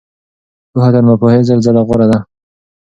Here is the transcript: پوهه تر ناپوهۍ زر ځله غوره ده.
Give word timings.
پوهه 0.71 0.89
تر 0.93 1.01
ناپوهۍ 1.07 1.41
زر 1.47 1.57
ځله 1.65 1.81
غوره 1.87 2.07
ده. 2.11 2.19